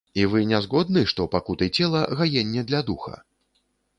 [0.19, 3.13] І вы не згодны, што пакуты цела гаенне для духа?